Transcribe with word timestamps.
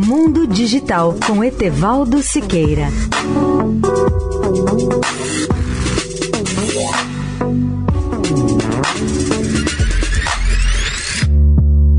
Mundo 0.00 0.46
Digital 0.46 1.16
com 1.26 1.42
Etevaldo 1.42 2.22
Siqueira. 2.22 2.86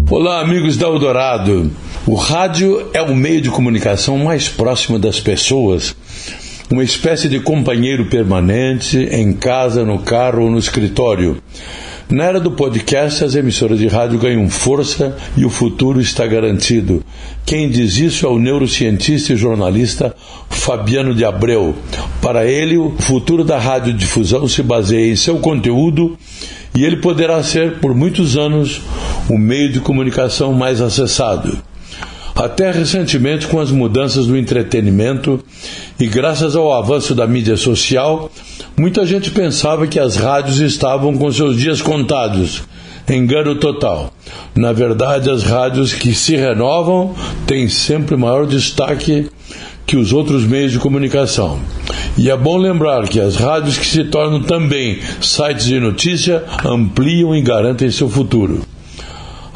Olá, 0.10 0.40
amigos 0.40 0.78
da 0.78 0.88
Eldorado. 0.88 1.70
O 2.08 2.16
rádio 2.16 2.90
é 2.94 3.02
o 3.02 3.14
meio 3.14 3.42
de 3.42 3.50
comunicação 3.50 4.18
mais 4.18 4.48
próximo 4.48 4.98
das 4.98 5.20
pessoas, 5.20 5.94
uma 6.72 6.86
espécie 6.86 7.28
de 7.28 7.42
companheiro 7.42 8.06
permanente 8.06 8.98
em 8.98 9.34
casa, 9.34 9.84
no 9.84 10.00
carro 10.00 10.44
ou 10.44 10.50
no 10.50 10.58
escritório. 10.58 11.44
Na 12.12 12.24
era 12.24 12.40
do 12.40 12.50
podcast, 12.50 13.24
as 13.24 13.36
emissoras 13.36 13.78
de 13.78 13.88
rádio 13.88 14.18
ganham 14.18 14.50
força 14.50 15.16
e 15.38 15.46
o 15.46 15.50
futuro 15.50 16.02
está 16.02 16.26
garantido. 16.26 17.04
Quem 17.46 17.70
diz 17.70 17.98
isso 17.98 18.26
é 18.26 18.30
o 18.30 18.40
neurocientista 18.40 19.34
e 19.34 19.38
jornalista 19.38 20.16
Fabiano 20.50 21.14
de 21.14 21.24
Abreu. 21.24 21.76
Para 22.20 22.48
ele, 22.48 22.78
o 22.78 22.96
futuro 22.98 23.44
da 23.44 23.60
radiodifusão 23.60 24.48
se 24.48 24.64
baseia 24.64 25.12
em 25.12 25.16
seu 25.16 25.38
conteúdo 25.38 26.18
e 26.76 26.84
ele 26.84 26.98
poderá 26.98 27.44
ser, 27.44 27.80
por 27.80 27.94
muitos 27.94 28.36
anos, 28.36 28.82
o 29.30 29.38
meio 29.38 29.72
de 29.72 29.80
comunicação 29.80 30.52
mais 30.52 30.82
acessado. 30.82 31.62
Até 32.36 32.72
recentemente, 32.72 33.46
com 33.46 33.60
as 33.60 33.70
mudanças 33.70 34.26
do 34.26 34.36
entretenimento 34.36 35.44
e 36.00 36.08
graças 36.08 36.56
ao 36.56 36.74
avanço 36.74 37.14
da 37.14 37.28
mídia 37.28 37.56
social, 37.56 38.32
muita 38.80 39.06
gente 39.06 39.30
pensava 39.32 39.86
que 39.86 40.00
as 40.00 40.16
rádios 40.16 40.60
estavam 40.60 41.18
com 41.18 41.30
seus 41.32 41.58
dias 41.58 41.82
contados. 41.82 42.64
Engano 43.10 43.56
total. 43.56 44.14
Na 44.56 44.72
verdade, 44.72 45.30
as 45.30 45.44
rádios 45.44 45.94
que 45.94 46.14
se 46.14 46.36
renovam 46.36 47.16
têm 47.46 47.68
sempre 47.68 48.16
maior 48.16 48.46
destaque 48.46 49.30
que 49.86 49.98
os 49.98 50.14
outros 50.14 50.46
meios 50.46 50.72
de 50.72 50.80
comunicação. 50.80 51.60
E 52.18 52.30
é 52.30 52.38
bom 52.38 52.58
lembrar 52.58 53.08
que 53.08 53.20
as 53.20 53.36
rádios 53.36 53.78
que 53.78 53.88
se 53.88 54.04
tornam 54.06 54.44
também 54.44 55.00
sites 55.20 55.66
de 55.66 55.80
notícia 55.80 56.44
ampliam 56.64 57.36
e 57.36 57.42
garantem 57.42 57.90
seu 57.90 58.08
futuro. 58.08 58.69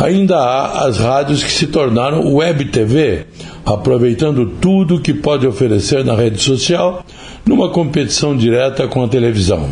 Ainda 0.04 0.38
há 0.38 0.86
as 0.86 0.98
rádios 0.98 1.42
que 1.42 1.50
se 1.50 1.66
tornaram 1.66 2.34
web 2.34 2.66
TV, 2.66 3.26
aproveitando 3.66 4.45
tudo 4.60 5.00
que 5.00 5.14
pode 5.14 5.48
oferecer 5.48 6.04
na 6.04 6.14
rede 6.14 6.44
social 6.44 7.06
numa 7.45 7.70
competição 7.70 8.36
direta 8.36 8.86
com 8.86 9.02
a 9.02 9.08
televisão. 9.08 9.70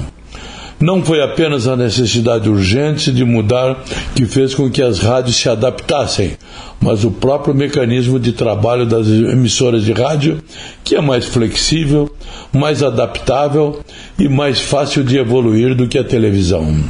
Não 0.79 1.03
foi 1.03 1.21
apenas 1.21 1.67
a 1.67 1.75
necessidade 1.75 2.49
urgente 2.49 3.11
de 3.11 3.25
mudar 3.25 3.83
que 4.15 4.25
fez 4.25 4.55
com 4.55 4.71
que 4.71 4.81
as 4.81 4.99
rádios 4.99 5.35
se 5.35 5.49
adaptassem, 5.49 6.37
mas 6.79 7.03
o 7.03 7.11
próprio 7.11 7.53
mecanismo 7.53 8.17
de 8.17 8.31
trabalho 8.31 8.85
das 8.85 9.07
emissoras 9.07 9.83
de 9.83 9.91
rádio, 9.91 10.41
que 10.81 10.95
é 10.95 11.01
mais 11.01 11.25
flexível, 11.25 12.09
mais 12.53 12.81
adaptável 12.81 13.81
e 14.17 14.29
mais 14.29 14.61
fácil 14.61 15.03
de 15.03 15.17
evoluir 15.17 15.75
do 15.75 15.89
que 15.89 15.97
a 15.97 16.05
televisão. 16.05 16.89